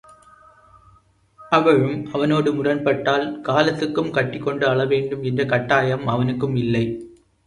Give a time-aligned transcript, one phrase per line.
[1.51, 6.85] அவளும் அவனோடு முரண்பட்டால் காலத்துக்கும் கட்டிக்கொண்டு அழவேண்டும் என்ற கட்டாயம் அவனுக்கும் இல்லை.